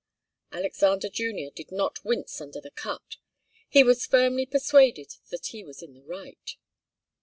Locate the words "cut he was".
2.71-4.07